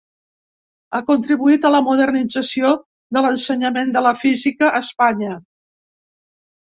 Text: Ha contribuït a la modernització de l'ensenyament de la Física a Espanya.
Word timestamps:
Ha 0.95 1.01
contribuït 1.09 1.67
a 1.67 1.71
la 1.75 1.81
modernització 1.89 2.71
de 3.17 3.23
l'ensenyament 3.27 3.93
de 3.99 4.03
la 4.07 4.15
Física 4.25 4.71
a 4.71 4.85
Espanya. 4.87 5.39